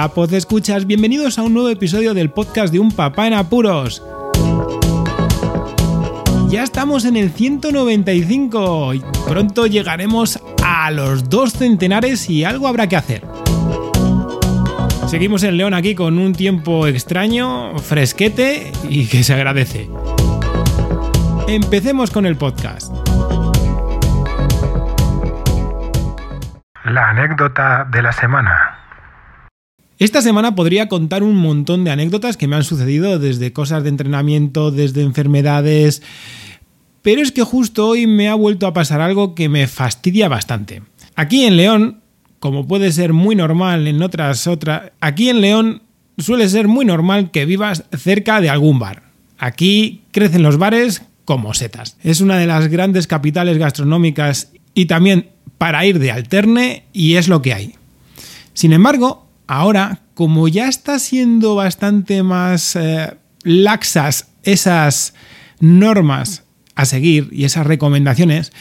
Hola, 0.00 0.14
Poz 0.14 0.32
Escuchas, 0.32 0.86
bienvenidos 0.86 1.38
a 1.38 1.42
un 1.42 1.52
nuevo 1.52 1.68
episodio 1.68 2.14
del 2.14 2.30
podcast 2.30 2.72
de 2.72 2.78
Un 2.78 2.90
Papá 2.90 3.26
en 3.26 3.34
Apuros. 3.34 4.02
Ya 6.48 6.62
estamos 6.62 7.04
en 7.04 7.18
el 7.18 7.30
195 7.30 8.94
y 8.94 9.02
pronto 9.28 9.66
llegaremos 9.66 10.40
a 10.64 10.90
los 10.90 11.28
dos 11.28 11.52
centenares 11.52 12.30
y 12.30 12.44
algo 12.44 12.66
habrá 12.66 12.88
que 12.88 12.96
hacer. 12.96 13.26
Seguimos 15.06 15.42
en 15.42 15.58
León 15.58 15.74
aquí 15.74 15.94
con 15.94 16.18
un 16.18 16.32
tiempo 16.32 16.86
extraño, 16.86 17.78
fresquete 17.78 18.72
y 18.88 19.06
que 19.06 19.22
se 19.22 19.34
agradece. 19.34 19.90
Empecemos 21.46 22.10
con 22.10 22.24
el 22.24 22.36
podcast. 22.36 22.90
La 26.86 27.10
anécdota 27.10 27.86
de 27.92 28.00
la 28.00 28.12
semana. 28.12 28.69
Esta 30.00 30.22
semana 30.22 30.54
podría 30.54 30.88
contar 30.88 31.22
un 31.22 31.36
montón 31.36 31.84
de 31.84 31.90
anécdotas 31.90 32.38
que 32.38 32.48
me 32.48 32.56
han 32.56 32.64
sucedido 32.64 33.18
desde 33.18 33.52
cosas 33.52 33.82
de 33.82 33.90
entrenamiento, 33.90 34.70
desde 34.70 35.02
enfermedades, 35.02 36.00
pero 37.02 37.20
es 37.20 37.32
que 37.32 37.42
justo 37.42 37.86
hoy 37.86 38.06
me 38.06 38.30
ha 38.30 38.34
vuelto 38.34 38.66
a 38.66 38.72
pasar 38.72 39.02
algo 39.02 39.34
que 39.34 39.50
me 39.50 39.66
fastidia 39.66 40.30
bastante. 40.30 40.82
Aquí 41.16 41.44
en 41.44 41.58
León, 41.58 42.00
como 42.38 42.66
puede 42.66 42.92
ser 42.92 43.12
muy 43.12 43.36
normal 43.36 43.86
en 43.86 44.02
otras 44.02 44.46
otras, 44.46 44.92
aquí 45.02 45.28
en 45.28 45.42
León 45.42 45.82
suele 46.16 46.48
ser 46.48 46.66
muy 46.66 46.86
normal 46.86 47.30
que 47.30 47.44
vivas 47.44 47.84
cerca 47.94 48.40
de 48.40 48.48
algún 48.48 48.78
bar. 48.78 49.02
Aquí 49.36 50.00
crecen 50.12 50.42
los 50.42 50.56
bares 50.56 51.02
como 51.26 51.52
setas. 51.52 51.98
Es 52.02 52.22
una 52.22 52.38
de 52.38 52.46
las 52.46 52.68
grandes 52.68 53.06
capitales 53.06 53.58
gastronómicas 53.58 54.50
y 54.72 54.86
también 54.86 55.28
para 55.58 55.84
ir 55.84 55.98
de 55.98 56.10
alterne 56.10 56.84
y 56.94 57.16
es 57.16 57.28
lo 57.28 57.42
que 57.42 57.52
hay. 57.52 57.74
Sin 58.54 58.72
embargo, 58.72 59.29
ahora, 59.50 59.98
como 60.14 60.46
ya 60.46 60.68
está 60.68 61.00
siendo 61.00 61.56
bastante 61.56 62.22
más 62.22 62.76
eh, 62.76 63.16
laxas 63.42 64.28
esas 64.44 65.12
normas 65.58 66.44
a 66.76 66.84
seguir 66.84 67.28
y 67.32 67.44
esas 67.44 67.66
recomendaciones, 67.66 68.52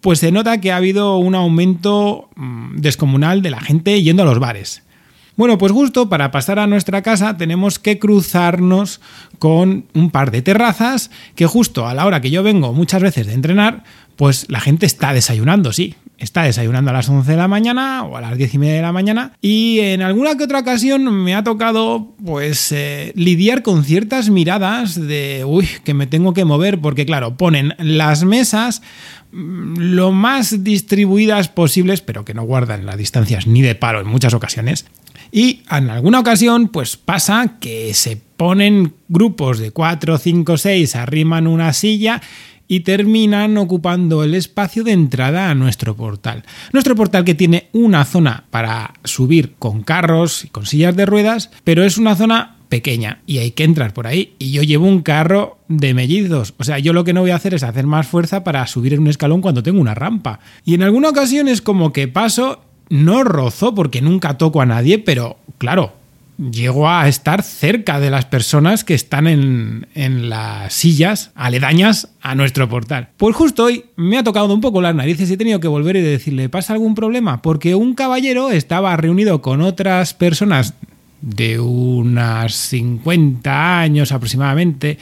pues 0.00 0.20
se 0.20 0.30
nota 0.30 0.60
que 0.60 0.70
ha 0.70 0.76
habido 0.76 1.16
un 1.16 1.34
aumento 1.34 2.30
mm, 2.36 2.76
descomunal 2.76 3.42
de 3.42 3.50
la 3.50 3.60
gente 3.60 4.00
yendo 4.02 4.22
a 4.22 4.26
los 4.26 4.38
bares. 4.38 4.84
Bueno, 5.40 5.56
pues 5.56 5.72
justo 5.72 6.10
para 6.10 6.30
pasar 6.30 6.58
a 6.58 6.66
nuestra 6.66 7.00
casa 7.00 7.38
tenemos 7.38 7.78
que 7.78 7.98
cruzarnos 7.98 9.00
con 9.38 9.86
un 9.94 10.10
par 10.10 10.32
de 10.32 10.42
terrazas 10.42 11.10
que 11.34 11.46
justo 11.46 11.86
a 11.86 11.94
la 11.94 12.04
hora 12.04 12.20
que 12.20 12.30
yo 12.30 12.42
vengo 12.42 12.74
muchas 12.74 13.00
veces 13.00 13.26
de 13.26 13.32
entrenar, 13.32 13.82
pues 14.16 14.44
la 14.50 14.60
gente 14.60 14.84
está 14.84 15.14
desayunando, 15.14 15.72
sí, 15.72 15.94
está 16.18 16.42
desayunando 16.42 16.90
a 16.90 16.92
las 16.92 17.08
11 17.08 17.30
de 17.30 17.36
la 17.38 17.48
mañana 17.48 18.04
o 18.04 18.18
a 18.18 18.20
las 18.20 18.36
10 18.36 18.52
y 18.52 18.58
media 18.58 18.74
de 18.74 18.82
la 18.82 18.92
mañana 18.92 19.32
y 19.40 19.80
en 19.80 20.02
alguna 20.02 20.36
que 20.36 20.44
otra 20.44 20.58
ocasión 20.58 21.10
me 21.24 21.34
ha 21.34 21.42
tocado 21.42 22.12
pues 22.22 22.70
eh, 22.72 23.12
lidiar 23.16 23.62
con 23.62 23.82
ciertas 23.82 24.28
miradas 24.28 24.94
de 24.94 25.44
uy 25.46 25.66
que 25.84 25.94
me 25.94 26.06
tengo 26.06 26.34
que 26.34 26.44
mover 26.44 26.78
porque 26.78 27.06
claro 27.06 27.38
ponen 27.38 27.74
las 27.78 28.24
mesas 28.24 28.82
lo 29.32 30.12
más 30.12 30.64
distribuidas 30.64 31.48
posibles 31.48 32.00
pero 32.00 32.24
que 32.24 32.34
no 32.34 32.42
guardan 32.42 32.86
las 32.86 32.96
distancias 32.96 33.46
ni 33.46 33.62
de 33.62 33.74
paro 33.74 34.00
en 34.00 34.06
muchas 34.08 34.34
ocasiones 34.34 34.86
y 35.32 35.62
en 35.70 35.90
alguna 35.90 36.20
ocasión 36.20 36.68
pues 36.68 36.96
pasa 36.96 37.58
que 37.60 37.94
se 37.94 38.16
ponen 38.36 38.94
grupos 39.08 39.58
de 39.58 39.70
4, 39.70 40.18
5, 40.18 40.56
6 40.56 40.96
arriman 40.96 41.46
una 41.46 41.72
silla 41.72 42.20
y 42.66 42.80
terminan 42.80 43.58
ocupando 43.58 44.22
el 44.22 44.34
espacio 44.34 44.84
de 44.84 44.92
entrada 44.92 45.50
a 45.50 45.56
nuestro 45.56 45.96
portal. 45.96 46.44
Nuestro 46.72 46.94
portal 46.94 47.24
que 47.24 47.34
tiene 47.34 47.68
una 47.72 48.04
zona 48.04 48.44
para 48.50 48.94
subir 49.02 49.54
con 49.58 49.82
carros 49.82 50.44
y 50.44 50.48
con 50.50 50.66
sillas 50.66 50.94
de 50.94 51.04
ruedas, 51.04 51.50
pero 51.64 51.82
es 51.82 51.98
una 51.98 52.14
zona 52.14 52.59
pequeña 52.70 53.20
y 53.26 53.38
hay 53.38 53.50
que 53.50 53.64
entrar 53.64 53.92
por 53.92 54.06
ahí. 54.06 54.34
Y 54.38 54.52
yo 54.52 54.62
llevo 54.62 54.86
un 54.86 55.02
carro 55.02 55.58
de 55.68 55.92
mellizos. 55.92 56.54
O 56.56 56.64
sea, 56.64 56.78
yo 56.78 56.94
lo 56.94 57.04
que 57.04 57.12
no 57.12 57.20
voy 57.20 57.32
a 57.32 57.36
hacer 57.36 57.52
es 57.52 57.62
hacer 57.62 57.86
más 57.86 58.06
fuerza 58.06 58.42
para 58.42 58.66
subir 58.66 58.94
en 58.94 59.00
un 59.00 59.08
escalón 59.08 59.42
cuando 59.42 59.62
tengo 59.62 59.80
una 59.80 59.94
rampa. 59.94 60.40
Y 60.64 60.72
en 60.72 60.82
alguna 60.82 61.10
ocasión 61.10 61.48
es 61.48 61.60
como 61.60 61.92
que 61.92 62.08
paso, 62.08 62.62
no 62.88 63.24
rozo 63.24 63.74
porque 63.74 64.00
nunca 64.00 64.38
toco 64.38 64.62
a 64.62 64.66
nadie, 64.66 64.98
pero 64.98 65.36
claro, 65.58 65.92
llego 66.38 66.88
a 66.88 67.06
estar 67.06 67.42
cerca 67.42 68.00
de 68.00 68.10
las 68.10 68.24
personas 68.24 68.84
que 68.84 68.94
están 68.94 69.26
en, 69.26 70.30
las 70.30 70.72
sillas 70.72 71.32
aledañas 71.34 72.08
a 72.22 72.34
nuestro 72.34 72.68
portal. 72.68 73.10
Pues 73.16 73.36
justo 73.36 73.64
hoy 73.64 73.84
me 73.96 74.16
ha 74.16 74.24
tocado 74.24 74.52
un 74.54 74.60
poco 74.60 74.80
las 74.80 74.94
narices 74.94 75.28
y 75.28 75.34
he 75.34 75.36
tenido 75.36 75.60
que 75.60 75.68
volver 75.68 75.96
y 75.96 76.00
decirle, 76.02 76.48
¿pasa 76.48 76.72
algún 76.72 76.94
problema? 76.94 77.42
Porque 77.42 77.74
un 77.74 77.94
caballero 77.94 78.50
estaba 78.50 78.96
reunido 78.96 79.42
con 79.42 79.60
otras 79.60 80.14
personas 80.14 80.74
de 81.20 81.60
unas 81.60 82.54
50 82.54 83.80
años 83.80 84.12
aproximadamente, 84.12 84.98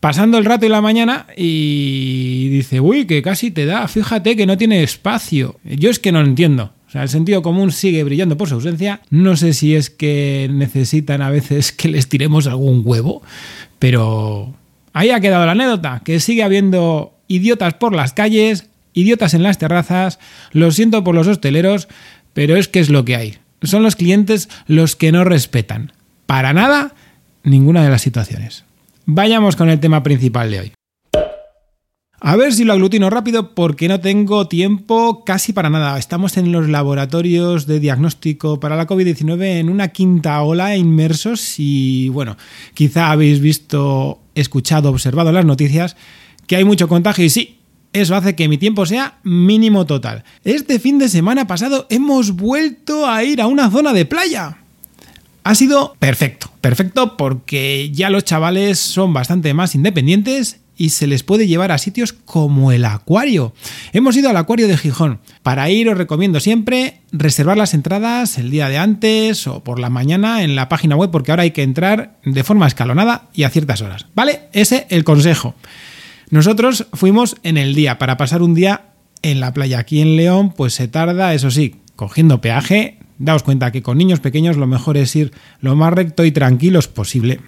pasando 0.00 0.38
el 0.38 0.44
rato 0.44 0.66
y 0.66 0.68
la 0.68 0.80
mañana 0.80 1.26
y 1.36 2.48
dice, 2.50 2.80
uy, 2.80 3.06
que 3.06 3.22
casi 3.22 3.50
te 3.50 3.66
da, 3.66 3.88
fíjate 3.88 4.36
que 4.36 4.46
no 4.46 4.56
tiene 4.56 4.82
espacio. 4.82 5.56
Yo 5.64 5.90
es 5.90 5.98
que 5.98 6.12
no 6.12 6.20
entiendo. 6.20 6.72
O 6.86 6.90
sea, 6.90 7.02
el 7.02 7.08
sentido 7.08 7.42
común 7.42 7.70
sigue 7.70 8.02
brillando 8.02 8.36
por 8.36 8.48
su 8.48 8.54
ausencia. 8.54 9.02
No 9.10 9.36
sé 9.36 9.52
si 9.52 9.74
es 9.74 9.90
que 9.90 10.48
necesitan 10.50 11.20
a 11.20 11.30
veces 11.30 11.70
que 11.72 11.88
les 11.88 12.08
tiremos 12.08 12.46
algún 12.46 12.82
huevo, 12.84 13.22
pero 13.78 14.54
ahí 14.94 15.10
ha 15.10 15.20
quedado 15.20 15.44
la 15.44 15.52
anécdota, 15.52 16.00
que 16.04 16.18
sigue 16.18 16.42
habiendo 16.42 17.12
idiotas 17.26 17.74
por 17.74 17.94
las 17.94 18.14
calles, 18.14 18.70
idiotas 18.94 19.34
en 19.34 19.42
las 19.42 19.58
terrazas. 19.58 20.18
Lo 20.52 20.70
siento 20.70 21.04
por 21.04 21.14
los 21.14 21.26
hosteleros, 21.26 21.88
pero 22.32 22.56
es 22.56 22.68
que 22.68 22.80
es 22.80 22.88
lo 22.88 23.04
que 23.04 23.16
hay. 23.16 23.34
Son 23.62 23.82
los 23.82 23.96
clientes 23.96 24.48
los 24.66 24.96
que 24.96 25.12
no 25.12 25.24
respetan. 25.24 25.92
Para 26.26 26.52
nada, 26.52 26.94
ninguna 27.42 27.82
de 27.82 27.90
las 27.90 28.02
situaciones. 28.02 28.64
Vayamos 29.06 29.56
con 29.56 29.70
el 29.70 29.80
tema 29.80 30.02
principal 30.02 30.50
de 30.50 30.60
hoy. 30.60 30.72
A 32.20 32.34
ver 32.34 32.52
si 32.52 32.64
lo 32.64 32.72
aglutino 32.72 33.10
rápido 33.10 33.54
porque 33.54 33.86
no 33.86 34.00
tengo 34.00 34.48
tiempo 34.48 35.24
casi 35.24 35.52
para 35.52 35.70
nada. 35.70 35.96
Estamos 35.98 36.36
en 36.36 36.50
los 36.50 36.68
laboratorios 36.68 37.66
de 37.66 37.78
diagnóstico 37.78 38.58
para 38.58 38.74
la 38.76 38.88
COVID-19 38.88 39.60
en 39.60 39.70
una 39.70 39.88
quinta 39.88 40.42
ola 40.42 40.76
inmersos 40.76 41.54
y 41.58 42.08
bueno, 42.08 42.36
quizá 42.74 43.12
habéis 43.12 43.40
visto, 43.40 44.20
escuchado, 44.34 44.90
observado 44.90 45.30
las 45.30 45.44
noticias 45.44 45.96
que 46.48 46.56
hay 46.56 46.64
mucho 46.64 46.88
contagio 46.88 47.24
y 47.24 47.30
sí, 47.30 47.58
eso 47.92 48.14
hace 48.14 48.34
que 48.34 48.48
mi 48.48 48.58
tiempo 48.58 48.86
sea 48.86 49.18
mínimo 49.22 49.86
total. 49.86 50.24
Este 50.44 50.78
fin 50.78 50.98
de 50.98 51.08
semana 51.08 51.46
pasado 51.46 51.86
hemos 51.90 52.32
vuelto 52.32 53.08
a 53.08 53.24
ir 53.24 53.40
a 53.40 53.46
una 53.46 53.70
zona 53.70 53.92
de 53.92 54.04
playa. 54.04 54.58
Ha 55.44 55.54
sido 55.54 55.96
perfecto, 55.98 56.50
perfecto 56.60 57.16
porque 57.16 57.90
ya 57.92 58.10
los 58.10 58.24
chavales 58.24 58.78
son 58.78 59.12
bastante 59.12 59.54
más 59.54 59.74
independientes 59.74 60.60
y 60.78 60.90
se 60.90 61.06
les 61.06 61.24
puede 61.24 61.48
llevar 61.48 61.72
a 61.72 61.78
sitios 61.78 62.12
como 62.12 62.70
el 62.70 62.84
acuario. 62.84 63.52
Hemos 63.92 64.16
ido 64.16 64.30
al 64.30 64.36
acuario 64.36 64.68
de 64.68 64.76
Gijón. 64.76 65.20
Para 65.42 65.68
ir 65.70 65.88
os 65.88 65.98
recomiendo 65.98 66.38
siempre 66.38 67.00
reservar 67.10 67.56
las 67.56 67.74
entradas 67.74 68.38
el 68.38 68.50
día 68.50 68.68
de 68.68 68.78
antes 68.78 69.46
o 69.48 69.64
por 69.64 69.80
la 69.80 69.90
mañana 69.90 70.42
en 70.42 70.54
la 70.54 70.68
página 70.68 70.94
web 70.94 71.10
porque 71.10 71.32
ahora 71.32 71.42
hay 71.42 71.50
que 71.50 71.64
entrar 71.64 72.18
de 72.24 72.44
forma 72.44 72.66
escalonada 72.66 73.28
y 73.34 73.42
a 73.42 73.50
ciertas 73.50 73.82
horas. 73.82 74.06
¿Vale? 74.14 74.42
Ese 74.52 74.86
el 74.88 75.02
consejo. 75.02 75.54
Nosotros 76.30 76.86
fuimos 76.92 77.36
en 77.42 77.56
el 77.56 77.74
día 77.74 77.98
para 77.98 78.16
pasar 78.16 78.42
un 78.42 78.54
día 78.54 78.86
en 79.22 79.40
la 79.40 79.52
playa. 79.52 79.78
Aquí 79.78 80.00
en 80.00 80.16
León 80.16 80.52
pues 80.56 80.74
se 80.74 80.88
tarda, 80.88 81.34
eso 81.34 81.50
sí, 81.50 81.76
cogiendo 81.96 82.40
peaje. 82.40 82.98
Daos 83.18 83.42
cuenta 83.42 83.72
que 83.72 83.82
con 83.82 83.98
niños 83.98 84.20
pequeños 84.20 84.56
lo 84.56 84.66
mejor 84.66 84.96
es 84.96 85.14
ir 85.16 85.32
lo 85.60 85.74
más 85.74 85.92
recto 85.92 86.24
y 86.24 86.30
tranquilos 86.30 86.86
posible. 86.86 87.40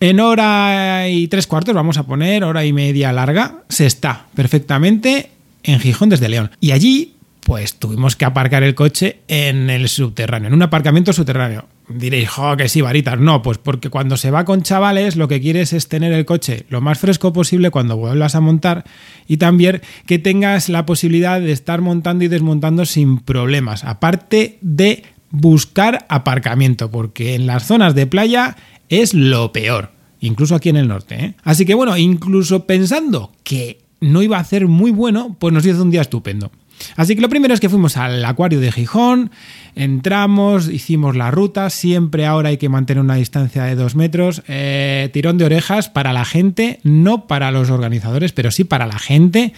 En 0.00 0.20
hora 0.20 1.08
y 1.08 1.28
tres 1.28 1.46
cuartos, 1.46 1.74
vamos 1.74 1.96
a 1.96 2.02
poner 2.06 2.44
hora 2.44 2.64
y 2.64 2.72
media 2.72 3.12
larga, 3.12 3.62
se 3.68 3.86
está 3.86 4.26
perfectamente 4.34 5.30
en 5.62 5.80
Gijón 5.80 6.10
desde 6.10 6.28
León. 6.28 6.50
Y 6.60 6.72
allí, 6.72 7.13
pues 7.44 7.74
tuvimos 7.74 8.16
que 8.16 8.24
aparcar 8.24 8.62
el 8.62 8.74
coche 8.74 9.20
en 9.28 9.70
el 9.70 9.88
subterráneo, 9.88 10.48
en 10.48 10.54
un 10.54 10.62
aparcamiento 10.62 11.12
subterráneo. 11.12 11.66
Diréis, 11.88 12.30
jo, 12.30 12.56
que 12.56 12.70
sí, 12.70 12.80
varitas. 12.80 13.20
No, 13.20 13.42
pues 13.42 13.58
porque 13.58 13.90
cuando 13.90 14.16
se 14.16 14.30
va 14.30 14.46
con 14.46 14.62
chavales, 14.62 15.16
lo 15.16 15.28
que 15.28 15.40
quieres 15.40 15.74
es 15.74 15.88
tener 15.88 16.12
el 16.14 16.24
coche 16.24 16.64
lo 16.70 16.80
más 16.80 16.98
fresco 16.98 17.32
posible 17.34 17.70
cuando 17.70 17.96
vuelvas 17.96 18.34
a 18.34 18.40
montar 18.40 18.84
y 19.28 19.36
también 19.36 19.82
que 20.06 20.18
tengas 20.18 20.70
la 20.70 20.86
posibilidad 20.86 21.40
de 21.40 21.52
estar 21.52 21.82
montando 21.82 22.24
y 22.24 22.28
desmontando 22.28 22.86
sin 22.86 23.18
problemas. 23.18 23.84
Aparte 23.84 24.58
de 24.62 25.04
buscar 25.30 26.06
aparcamiento, 26.08 26.90
porque 26.90 27.34
en 27.34 27.46
las 27.46 27.66
zonas 27.66 27.94
de 27.94 28.06
playa 28.06 28.56
es 28.88 29.12
lo 29.12 29.52
peor 29.52 29.92
incluso 30.26 30.54
aquí 30.54 30.70
en 30.70 30.76
el 30.76 30.88
norte. 30.88 31.22
¿eh? 31.22 31.34
Así 31.44 31.64
que 31.64 31.74
bueno, 31.74 31.96
incluso 31.96 32.66
pensando 32.66 33.30
que 33.42 33.80
no 34.00 34.22
iba 34.22 34.38
a 34.38 34.44
ser 34.44 34.66
muy 34.66 34.90
bueno, 34.90 35.36
pues 35.38 35.52
nos 35.52 35.64
hizo 35.66 35.82
un 35.82 35.90
día 35.90 36.00
estupendo. 36.00 36.50
Así 36.96 37.14
que 37.14 37.20
lo 37.20 37.28
primero 37.28 37.54
es 37.54 37.60
que 37.60 37.68
fuimos 37.68 37.96
al 37.96 38.24
acuario 38.24 38.60
de 38.60 38.72
Gijón, 38.72 39.30
entramos, 39.74 40.68
hicimos 40.68 41.16
la 41.16 41.30
ruta, 41.30 41.70
siempre 41.70 42.26
ahora 42.26 42.50
hay 42.50 42.56
que 42.56 42.68
mantener 42.68 43.02
una 43.02 43.16
distancia 43.16 43.64
de 43.64 43.74
dos 43.74 43.96
metros, 43.96 44.42
eh, 44.48 45.10
tirón 45.12 45.38
de 45.38 45.44
orejas 45.44 45.88
para 45.88 46.12
la 46.12 46.24
gente, 46.24 46.80
no 46.82 47.26
para 47.26 47.50
los 47.50 47.70
organizadores, 47.70 48.32
pero 48.32 48.50
sí 48.50 48.64
para 48.64 48.86
la 48.86 48.98
gente. 48.98 49.52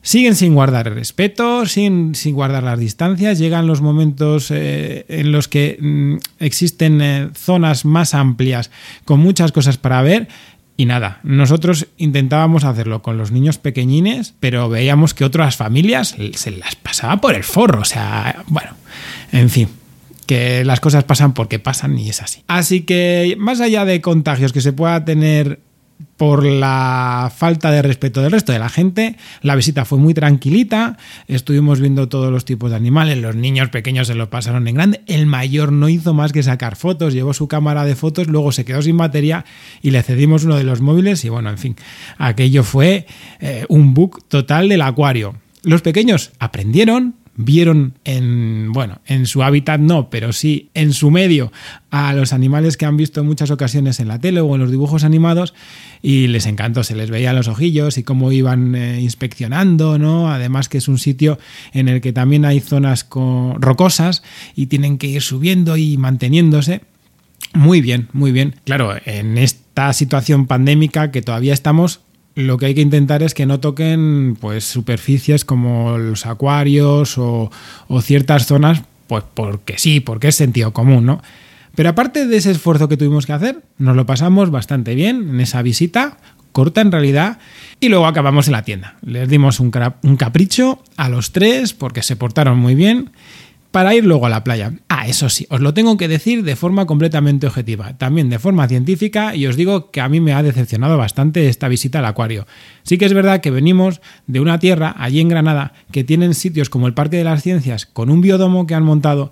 siguen 0.00 0.36
sin 0.36 0.54
guardar 0.54 0.88
el 0.88 0.94
respeto, 0.94 1.66
siguen 1.66 2.14
sin 2.14 2.34
guardar 2.34 2.62
las 2.62 2.78
distancias, 2.78 3.38
llegan 3.38 3.66
los 3.66 3.82
momentos 3.82 4.50
eh, 4.50 5.04
en 5.08 5.32
los 5.32 5.48
que 5.48 5.76
mm, 5.78 6.16
existen 6.38 7.00
eh, 7.02 7.28
zonas 7.34 7.84
más 7.84 8.14
amplias 8.14 8.70
con 9.04 9.20
muchas 9.20 9.52
cosas 9.52 9.76
para 9.76 10.00
ver. 10.02 10.28
Y 10.80 10.86
nada, 10.86 11.18
nosotros 11.24 11.88
intentábamos 11.96 12.62
hacerlo 12.62 13.02
con 13.02 13.18
los 13.18 13.32
niños 13.32 13.58
pequeñines, 13.58 14.34
pero 14.38 14.68
veíamos 14.68 15.12
que 15.12 15.24
otras 15.24 15.56
familias 15.56 16.14
se 16.34 16.50
las 16.52 16.76
pasaba 16.76 17.20
por 17.20 17.34
el 17.34 17.42
forro. 17.42 17.80
O 17.80 17.84
sea, 17.84 18.44
bueno, 18.46 18.70
en 19.32 19.50
fin, 19.50 19.68
que 20.26 20.64
las 20.64 20.78
cosas 20.78 21.02
pasan 21.02 21.34
porque 21.34 21.58
pasan 21.58 21.98
y 21.98 22.08
es 22.08 22.22
así. 22.22 22.44
Así 22.46 22.82
que 22.82 23.34
más 23.40 23.60
allá 23.60 23.84
de 23.84 24.00
contagios 24.00 24.52
que 24.52 24.60
se 24.60 24.72
pueda 24.72 25.04
tener 25.04 25.58
por 26.18 26.44
la 26.44 27.32
falta 27.34 27.70
de 27.70 27.80
respeto 27.80 28.20
del 28.20 28.32
resto 28.32 28.52
de 28.52 28.58
la 28.58 28.68
gente. 28.68 29.16
La 29.40 29.54
visita 29.54 29.86
fue 29.86 29.98
muy 29.98 30.12
tranquilita, 30.12 30.98
estuvimos 31.28 31.80
viendo 31.80 32.08
todos 32.08 32.30
los 32.30 32.44
tipos 32.44 32.70
de 32.70 32.76
animales, 32.76 33.16
los 33.18 33.36
niños 33.36 33.70
pequeños 33.70 34.08
se 34.08 34.14
lo 34.14 34.28
pasaron 34.28 34.68
en 34.68 34.74
grande, 34.74 35.00
el 35.06 35.26
mayor 35.26 35.72
no 35.72 35.88
hizo 35.88 36.12
más 36.12 36.32
que 36.32 36.42
sacar 36.42 36.76
fotos, 36.76 37.14
llevó 37.14 37.32
su 37.32 37.48
cámara 37.48 37.84
de 37.84 37.94
fotos, 37.94 38.26
luego 38.26 38.52
se 38.52 38.64
quedó 38.64 38.82
sin 38.82 38.96
batería 38.96 39.44
y 39.80 39.92
le 39.92 40.02
cedimos 40.02 40.44
uno 40.44 40.56
de 40.56 40.64
los 40.64 40.80
móviles 40.80 41.24
y 41.24 41.28
bueno, 41.28 41.50
en 41.50 41.58
fin, 41.58 41.76
aquello 42.18 42.64
fue 42.64 43.06
eh, 43.40 43.64
un 43.68 43.94
bug 43.94 44.22
total 44.28 44.68
del 44.68 44.82
acuario. 44.82 45.36
Los 45.62 45.82
pequeños 45.82 46.32
aprendieron, 46.38 47.14
vieron 47.38 47.94
en, 48.04 48.72
bueno, 48.72 49.00
en 49.06 49.26
su 49.26 49.44
hábitat 49.44 49.80
no, 49.80 50.10
pero 50.10 50.32
sí 50.32 50.70
en 50.74 50.92
su 50.92 51.12
medio 51.12 51.52
a 51.90 52.12
los 52.12 52.32
animales 52.32 52.76
que 52.76 52.84
han 52.84 52.96
visto 52.96 53.20
en 53.20 53.26
muchas 53.26 53.52
ocasiones 53.52 54.00
en 54.00 54.08
la 54.08 54.18
tele 54.18 54.40
o 54.40 54.54
en 54.56 54.60
los 54.60 54.72
dibujos 54.72 55.04
animados 55.04 55.54
y 56.02 56.26
les 56.26 56.46
encantó, 56.46 56.82
se 56.82 56.96
les 56.96 57.10
veía 57.10 57.32
los 57.32 57.46
ojillos 57.46 57.96
y 57.96 58.02
cómo 58.02 58.32
iban 58.32 58.74
eh, 58.74 59.00
inspeccionando, 59.00 59.98
¿no? 59.98 60.30
Además 60.30 60.68
que 60.68 60.78
es 60.78 60.88
un 60.88 60.98
sitio 60.98 61.38
en 61.72 61.88
el 61.88 62.00
que 62.00 62.12
también 62.12 62.44
hay 62.44 62.58
zonas 62.58 63.06
rocosas 63.08 64.24
y 64.56 64.66
tienen 64.66 64.98
que 64.98 65.06
ir 65.06 65.22
subiendo 65.22 65.76
y 65.76 65.96
manteniéndose. 65.96 66.82
Muy 67.54 67.80
bien, 67.80 68.08
muy 68.12 68.32
bien. 68.32 68.56
Claro, 68.64 68.96
en 69.04 69.38
esta 69.38 69.92
situación 69.92 70.48
pandémica 70.48 71.12
que 71.12 71.22
todavía 71.22 71.54
estamos, 71.54 72.00
lo 72.38 72.56
que 72.56 72.66
hay 72.66 72.74
que 72.74 72.80
intentar 72.80 73.24
es 73.24 73.34
que 73.34 73.46
no 73.46 73.58
toquen 73.58 74.36
pues 74.40 74.62
superficies 74.62 75.44
como 75.44 75.98
los 75.98 76.24
acuarios 76.24 77.18
o, 77.18 77.50
ciertas 78.00 78.46
zonas, 78.46 78.82
pues 79.08 79.24
porque 79.34 79.76
sí, 79.76 79.98
porque 79.98 80.28
es 80.28 80.36
sentido 80.36 80.72
común, 80.72 81.04
¿no? 81.04 81.20
Pero 81.74 81.88
aparte 81.88 82.28
de 82.28 82.36
ese 82.36 82.52
esfuerzo 82.52 82.88
que 82.88 82.96
tuvimos 82.96 83.26
que 83.26 83.32
hacer, 83.32 83.64
nos 83.78 83.96
lo 83.96 84.06
pasamos 84.06 84.52
bastante 84.52 84.94
bien 84.94 85.30
en 85.30 85.40
esa 85.40 85.62
visita, 85.62 86.18
corta 86.52 86.80
en 86.80 86.92
realidad, 86.92 87.38
y 87.80 87.88
luego 87.88 88.06
acabamos 88.06 88.46
en 88.46 88.52
la 88.52 88.62
tienda. 88.62 88.98
Les 89.02 89.28
dimos 89.28 89.58
un 89.58 89.72
capricho 90.16 90.80
a 90.96 91.08
los 91.08 91.32
tres 91.32 91.74
porque 91.74 92.02
se 92.02 92.14
portaron 92.14 92.56
muy 92.56 92.76
bien 92.76 93.10
para 93.70 93.94
ir 93.94 94.04
luego 94.04 94.26
a 94.26 94.30
la 94.30 94.44
playa. 94.44 94.72
Ah, 94.88 95.06
eso 95.06 95.28
sí, 95.28 95.46
os 95.50 95.60
lo 95.60 95.74
tengo 95.74 95.96
que 95.96 96.08
decir 96.08 96.42
de 96.42 96.56
forma 96.56 96.86
completamente 96.86 97.46
objetiva, 97.46 97.96
también 97.98 98.30
de 98.30 98.38
forma 98.38 98.66
científica, 98.68 99.34
y 99.34 99.46
os 99.46 99.56
digo 99.56 99.90
que 99.90 100.00
a 100.00 100.08
mí 100.08 100.20
me 100.20 100.32
ha 100.32 100.42
decepcionado 100.42 100.96
bastante 100.96 101.48
esta 101.48 101.68
visita 101.68 101.98
al 101.98 102.06
acuario. 102.06 102.46
Sí 102.82 102.98
que 102.98 103.04
es 103.04 103.12
verdad 103.12 103.40
que 103.40 103.50
venimos 103.50 104.00
de 104.26 104.40
una 104.40 104.58
tierra, 104.58 104.94
allí 104.98 105.20
en 105.20 105.28
Granada, 105.28 105.74
que 105.92 106.04
tienen 106.04 106.34
sitios 106.34 106.70
como 106.70 106.86
el 106.86 106.94
Parque 106.94 107.18
de 107.18 107.24
las 107.24 107.42
Ciencias, 107.42 107.86
con 107.86 108.10
un 108.10 108.20
biodomo 108.20 108.66
que 108.66 108.74
han 108.74 108.84
montado, 108.84 109.30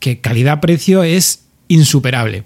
que 0.00 0.20
calidad-precio 0.20 1.02
es 1.02 1.44
insuperable. 1.68 2.44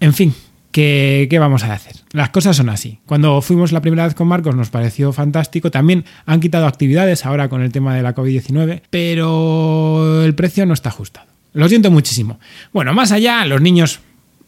En 0.00 0.14
fin, 0.14 0.34
¿Qué, 0.72 1.36
vamos 1.38 1.64
a 1.64 1.74
hacer? 1.74 1.96
Las 2.12 2.30
cosas 2.30 2.56
son 2.56 2.70
así. 2.70 2.98
Cuando 3.04 3.42
fuimos 3.42 3.72
la 3.72 3.82
primera 3.82 4.06
vez 4.06 4.14
con 4.14 4.26
Marcos 4.26 4.56
nos 4.56 4.70
pareció 4.70 5.12
fantástico. 5.12 5.70
También 5.70 6.06
han 6.24 6.40
quitado 6.40 6.66
actividades 6.66 7.26
ahora 7.26 7.50
con 7.50 7.60
el 7.60 7.70
tema 7.70 7.94
de 7.94 8.02
la 8.02 8.14
COVID-19, 8.14 8.80
pero 8.88 10.24
el 10.24 10.34
precio 10.34 10.64
no 10.64 10.72
está 10.72 10.88
ajustado. 10.88 11.26
Lo 11.52 11.68
siento 11.68 11.90
muchísimo. 11.90 12.40
Bueno, 12.72 12.94
más 12.94 13.12
allá, 13.12 13.44
los 13.44 13.60
niños 13.60 14.00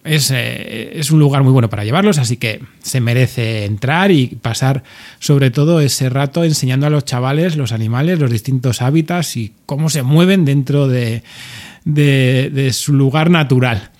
es, 0.02 0.30
eh, 0.30 0.98
es, 0.98 1.10
un 1.10 1.18
lugar 1.18 1.42
muy 1.42 1.52
bueno 1.52 1.68
para 1.68 1.84
llevarlos, 1.84 2.16
así 2.16 2.38
que 2.38 2.62
se 2.82 3.02
merece 3.02 3.66
entrar 3.66 4.10
y 4.10 4.28
pasar 4.28 4.82
sobre 5.18 5.50
todo 5.50 5.80
ese 5.80 6.08
rato 6.08 6.42
enseñando 6.42 6.86
a 6.86 6.90
los 6.90 7.04
chavales 7.04 7.56
los 7.56 7.72
animales, 7.72 8.18
los 8.18 8.30
distintos 8.30 8.80
hábitats 8.80 9.36
y 9.36 9.52
cómo 9.66 9.90
se 9.90 10.02
mueven 10.02 10.46
dentro 10.46 10.88
de, 10.88 11.22
de 11.84 12.70
su 12.72 12.94
lugar 12.94 13.28
natural. 13.28 13.90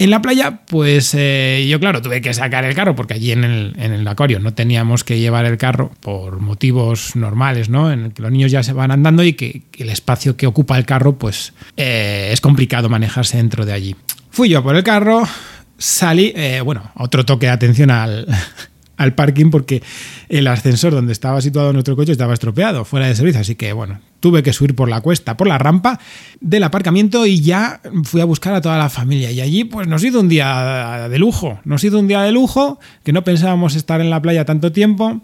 En 0.00 0.08
la 0.08 0.22
playa, 0.22 0.62
pues 0.66 1.12
eh, 1.12 1.66
yo, 1.68 1.78
claro, 1.78 2.00
tuve 2.00 2.22
que 2.22 2.32
sacar 2.32 2.64
el 2.64 2.74
carro 2.74 2.96
porque 2.96 3.12
allí 3.12 3.32
en 3.32 3.44
el, 3.44 3.74
en 3.78 3.92
el, 3.92 4.08
acuario 4.08 4.40
no 4.40 4.54
teníamos 4.54 5.04
que 5.04 5.18
llevar 5.18 5.44
el 5.44 5.58
carro 5.58 5.90
por 6.00 6.40
motivos 6.40 7.16
normales, 7.16 7.68
¿no? 7.68 7.92
En 7.92 8.04
el 8.06 8.12
que 8.14 8.22
los 8.22 8.32
niños 8.32 8.50
ya 8.50 8.62
se 8.62 8.72
van 8.72 8.92
andando 8.92 9.22
y 9.22 9.34
que, 9.34 9.60
el 9.76 9.90
espacio 9.90 10.38
que 10.38 10.46
ocupa 10.46 10.78
el 10.78 10.86
carro, 10.86 11.18
pues 11.18 11.52
eh, 11.76 12.30
es 12.32 12.40
complicado 12.40 12.88
manejarse 12.88 13.36
dentro 13.36 13.66
de 13.66 13.74
allí. 13.74 13.94
Fui 14.30 14.48
yo 14.48 14.62
por 14.62 14.74
el 14.74 14.82
carro, 14.82 15.28
salí, 15.76 16.32
eh, 16.34 16.62
bueno, 16.62 16.92
otro 16.94 17.26
toque 17.26 17.44
de 17.44 17.52
atención 17.52 17.90
al, 17.90 18.26
al 18.96 19.14
parking 19.14 19.50
porque 19.50 19.82
el 20.30 20.46
ascensor 20.46 20.94
donde 20.94 21.12
estaba 21.12 21.42
situado 21.42 21.74
nuestro 21.74 21.94
coche 21.94 22.12
estaba 22.12 22.32
estropeado, 22.32 22.86
fuera 22.86 23.06
de 23.06 23.14
servicio, 23.14 23.42
así 23.42 23.54
que 23.54 23.74
bueno, 23.74 24.00
tuve 24.20 24.42
que 24.42 24.52
subir 24.52 24.74
por 24.74 24.88
la 24.88 25.00
cuesta, 25.00 25.36
por 25.36 25.48
la 25.48 25.58
rampa 25.58 25.98
del 26.40 26.62
aparcamiento 26.62 27.26
y 27.26 27.40
ya 27.40 27.80
fui 28.04 28.20
a 28.20 28.24
buscar 28.24 28.54
a 28.54 28.60
toda 28.60 28.78
la 28.78 28.88
familia 28.88 29.30
y 29.30 29.40
allí 29.40 29.64
pues 29.64 29.88
nos 29.88 30.04
hizo 30.04 30.20
un 30.20 30.28
día 30.28 31.08
de 31.08 31.18
lujo, 31.18 31.58
nos 31.64 31.82
hizo 31.82 31.98
un 31.98 32.08
día 32.08 32.22
de 32.22 32.32
lujo 32.32 32.78
que 33.02 33.12
no 33.12 33.24
pensábamos 33.24 33.74
estar 33.74 34.00
en 34.00 34.10
la 34.10 34.22
playa 34.22 34.44
tanto 34.44 34.72
tiempo 34.72 35.20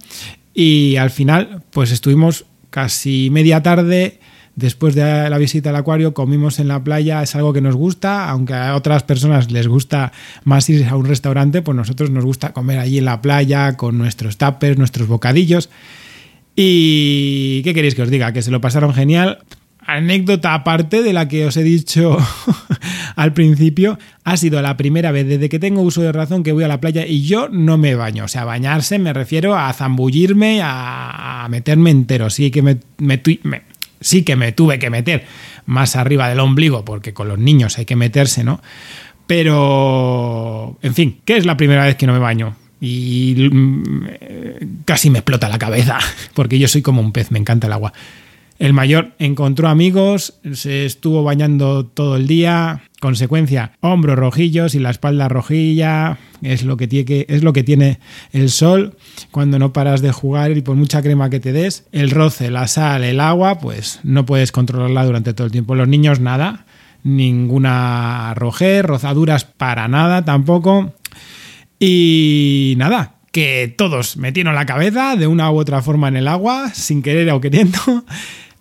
y 0.54 0.96
al 0.96 1.10
final 1.10 1.62
pues 1.70 1.92
estuvimos 1.92 2.46
casi 2.70 3.28
media 3.30 3.62
tarde 3.62 4.20
Después 4.56 4.94
de 4.94 5.28
la 5.28 5.36
visita 5.36 5.68
al 5.68 5.76
acuario 5.76 6.14
comimos 6.14 6.58
en 6.60 6.68
la 6.68 6.82
playa, 6.82 7.22
es 7.22 7.36
algo 7.36 7.52
que 7.52 7.60
nos 7.60 7.76
gusta, 7.76 8.30
aunque 8.30 8.54
a 8.54 8.74
otras 8.74 9.02
personas 9.02 9.52
les 9.52 9.68
gusta 9.68 10.12
más 10.44 10.70
ir 10.70 10.86
a 10.86 10.96
un 10.96 11.04
restaurante, 11.04 11.60
pues 11.60 11.76
nosotros 11.76 12.10
nos 12.10 12.24
gusta 12.24 12.54
comer 12.54 12.78
allí 12.78 12.96
en 12.96 13.04
la 13.04 13.20
playa 13.20 13.76
con 13.76 13.98
nuestros 13.98 14.38
tapers, 14.38 14.78
nuestros 14.78 15.08
bocadillos. 15.08 15.68
¿Y 16.56 17.62
qué 17.62 17.74
queréis 17.74 17.94
que 17.94 18.02
os 18.02 18.10
diga? 18.10 18.32
Que 18.32 18.40
se 18.40 18.50
lo 18.50 18.62
pasaron 18.62 18.94
genial. 18.94 19.40
Anécdota 19.78 20.54
aparte 20.54 21.02
de 21.02 21.12
la 21.12 21.28
que 21.28 21.46
os 21.46 21.56
he 21.56 21.62
dicho 21.62 22.16
al 23.16 23.32
principio, 23.34 23.98
ha 24.24 24.36
sido 24.36 24.60
la 24.60 24.76
primera 24.76 25.12
vez 25.12 25.28
desde 25.28 25.48
que 25.48 25.60
tengo 25.60 25.82
uso 25.82 26.02
de 26.02 26.10
razón 26.10 26.42
que 26.42 26.50
voy 26.50 26.64
a 26.64 26.68
la 26.68 26.80
playa 26.80 27.06
y 27.06 27.22
yo 27.22 27.48
no 27.48 27.78
me 27.78 27.94
baño. 27.94 28.24
O 28.24 28.28
sea, 28.28 28.44
bañarse 28.44 28.98
me 28.98 29.12
refiero 29.12 29.54
a 29.54 29.72
zambullirme, 29.72 30.60
a, 30.64 31.46
meterme 31.50 31.90
entero. 31.90 32.30
Sí 32.30 32.50
que 32.50 32.62
me, 32.62 32.78
sí 34.00 34.24
que 34.24 34.34
me 34.34 34.52
tuve 34.52 34.80
que 34.80 34.90
meter 34.90 35.24
más 35.66 35.94
arriba 35.94 36.28
del 36.28 36.40
ombligo, 36.40 36.84
porque 36.84 37.12
con 37.12 37.28
los 37.28 37.38
niños 37.38 37.78
hay 37.78 37.84
que 37.84 37.96
meterse, 37.96 38.42
¿no? 38.42 38.60
Pero, 39.26 40.78
en 40.82 40.94
fin, 40.94 41.20
¿qué 41.24 41.36
es 41.36 41.46
la 41.46 41.56
primera 41.56 41.84
vez 41.84 41.96
que 41.96 42.06
no 42.06 42.12
me 42.12 42.18
baño? 42.18 42.56
Y 42.80 43.48
mm, 43.50 44.82
casi 44.84 45.10
me 45.10 45.18
explota 45.18 45.48
la 45.48 45.58
cabeza, 45.58 45.98
porque 46.34 46.58
yo 46.58 46.68
soy 46.68 46.82
como 46.82 47.00
un 47.00 47.12
pez, 47.12 47.30
me 47.30 47.38
encanta 47.38 47.66
el 47.66 47.72
agua. 47.72 47.92
El 48.58 48.72
mayor 48.72 49.12
encontró 49.18 49.68
amigos, 49.68 50.34
se 50.54 50.86
estuvo 50.86 51.22
bañando 51.22 51.84
todo 51.84 52.16
el 52.16 52.26
día, 52.26 52.84
consecuencia, 53.00 53.72
hombros 53.80 54.18
rojillos 54.18 54.74
y 54.74 54.78
la 54.78 54.88
espalda 54.88 55.28
rojilla, 55.28 56.18
es 56.40 56.64
lo 56.64 56.78
que 56.78 56.88
tiene, 56.88 57.26
es 57.28 57.42
lo 57.42 57.52
que 57.52 57.64
tiene 57.64 58.00
el 58.32 58.48
sol 58.48 58.96
cuando 59.30 59.58
no 59.58 59.74
paras 59.74 60.00
de 60.00 60.10
jugar 60.10 60.56
y 60.56 60.62
por 60.62 60.74
mucha 60.74 61.02
crema 61.02 61.28
que 61.28 61.38
te 61.38 61.52
des, 61.52 61.84
el 61.92 62.10
roce, 62.10 62.50
la 62.50 62.66
sal, 62.66 63.04
el 63.04 63.20
agua, 63.20 63.58
pues 63.58 64.00
no 64.04 64.24
puedes 64.24 64.52
controlarla 64.52 65.04
durante 65.04 65.34
todo 65.34 65.46
el 65.46 65.52
tiempo. 65.52 65.74
Los 65.74 65.88
niños 65.88 66.20
nada, 66.20 66.64
ninguna 67.02 68.32
rojer, 68.34 68.86
rozaduras 68.86 69.44
para 69.44 69.86
nada 69.86 70.24
tampoco. 70.24 70.94
Y 71.78 72.74
nada, 72.78 73.16
que 73.32 73.74
todos 73.76 74.16
metieron 74.16 74.54
la 74.54 74.64
cabeza 74.64 75.14
de 75.16 75.26
una 75.26 75.50
u 75.50 75.58
otra 75.58 75.82
forma 75.82 76.08
en 76.08 76.16
el 76.16 76.28
agua, 76.28 76.70
sin 76.72 77.02
querer 77.02 77.30
o 77.30 77.40
queriendo. 77.40 77.78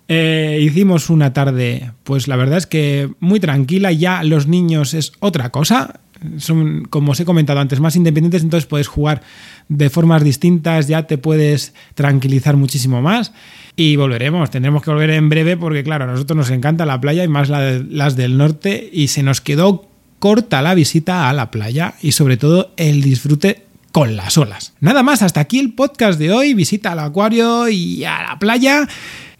Eh, 0.08 0.60
hicimos 0.62 1.10
una 1.10 1.32
tarde, 1.32 1.90
pues 2.04 2.28
la 2.28 2.36
verdad 2.36 2.58
es 2.58 2.68
que 2.68 3.10
muy 3.18 3.40
tranquila, 3.40 3.90
ya 3.90 4.22
los 4.22 4.46
niños 4.46 4.94
es 4.94 5.10
otra 5.18 5.50
cosa, 5.50 5.98
son, 6.38 6.84
como 6.88 7.10
os 7.10 7.18
he 7.18 7.24
comentado 7.24 7.58
antes, 7.58 7.80
más 7.80 7.96
independientes, 7.96 8.44
entonces 8.44 8.66
puedes 8.66 8.86
jugar 8.86 9.22
de 9.68 9.90
formas 9.90 10.22
distintas, 10.22 10.86
ya 10.86 11.08
te 11.08 11.18
puedes 11.18 11.74
tranquilizar 11.94 12.56
muchísimo 12.56 13.02
más 13.02 13.32
y 13.74 13.96
volveremos, 13.96 14.50
tendremos 14.50 14.82
que 14.82 14.92
volver 14.92 15.10
en 15.10 15.28
breve 15.28 15.56
porque 15.56 15.82
claro, 15.82 16.04
a 16.04 16.06
nosotros 16.06 16.36
nos 16.36 16.50
encanta 16.50 16.86
la 16.86 17.00
playa 17.00 17.24
y 17.24 17.28
más 17.28 17.48
las 17.48 18.16
del 18.16 18.38
norte 18.38 18.88
y 18.92 19.08
se 19.08 19.24
nos 19.24 19.40
quedó 19.40 19.88
corta 20.18 20.62
la 20.62 20.74
visita 20.74 21.28
a 21.28 21.32
la 21.32 21.50
playa 21.50 21.94
y 22.02 22.12
sobre 22.12 22.36
todo 22.36 22.72
el 22.76 23.02
disfrute 23.02 23.64
con 23.92 24.16
las 24.16 24.36
olas. 24.36 24.74
Nada 24.80 25.02
más, 25.02 25.22
hasta 25.22 25.40
aquí 25.40 25.58
el 25.58 25.72
podcast 25.72 26.18
de 26.18 26.30
hoy, 26.30 26.52
visita 26.52 26.92
al 26.92 26.98
acuario 26.98 27.68
y 27.68 28.04
a 28.04 28.22
la 28.22 28.38
playa. 28.38 28.86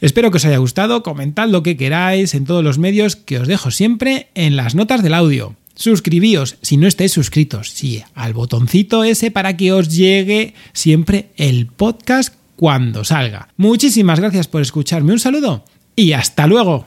Espero 0.01 0.31
que 0.31 0.39
os 0.39 0.45
haya 0.45 0.59
gustado, 0.59 1.03
comentad 1.03 1.49
lo 1.49 1.63
que 1.63 1.77
queráis 1.77 2.35
en 2.35 2.45
todos 2.45 2.65
los 2.65 2.79
medios 2.79 3.17
que 3.17 3.39
os 3.39 3.49
dejo 3.49 3.71
siempre 3.71 4.29
en 4.35 4.57
las 4.57 4.75
notas 4.75 5.03
del 5.03 5.15
audio. 5.15 5.55
Suscribíos 5.75 6.57
si 6.63 6.79
no 6.79 6.87
estáis 6.87 7.13
suscritos, 7.13 7.71
sí, 7.71 8.03
al 8.15 8.33
botoncito 8.33 9.05
ese 9.05 9.31
para 9.31 9.59
que 9.59 9.73
os 9.73 9.95
llegue 9.95 10.55
siempre 10.73 11.31
el 11.37 11.67
podcast 11.67 12.35
cuando 12.57 13.05
salga. 13.05 13.49
Muchísimas 13.59 14.21
gracias 14.21 14.49
por 14.49 14.63
escucharme, 14.63 15.13
un 15.13 15.21
saludo 15.21 15.65
y 15.95 16.13
hasta 16.13 16.47
luego. 16.47 16.87